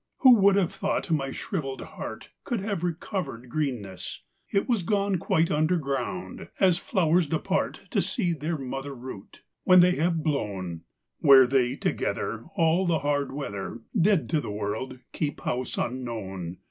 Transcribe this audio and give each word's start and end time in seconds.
Who 0.21 0.33
would 0.39 0.55
have 0.55 0.73
thought 0.73 1.11
my 1.11 1.29
shrivelled 1.29 1.81
heartCould 1.83 2.61
have 2.61 2.83
recovered 2.83 3.51
greenness? 3.51 4.23
It 4.49 4.67
was 4.67 4.81
goneQuite 4.81 5.51
underground; 5.51 6.49
as 6.59 6.79
flowers 6.79 7.27
departTo 7.29 8.01
see 8.01 8.33
their 8.33 8.57
mother 8.57 8.95
root, 8.95 9.43
when 9.63 9.81
they 9.81 9.97
have 9.97 10.23
blown; 10.23 10.81
Where 11.19 11.45
they 11.45 11.75
togetherAll 11.77 12.87
the 12.87 12.99
hard 13.01 13.31
weather, 13.31 13.81
Dead 13.95 14.27
to 14.31 14.41
the 14.41 14.49
world, 14.49 14.97
keep 15.13 15.41
house 15.41 15.77
unknown. 15.77 16.57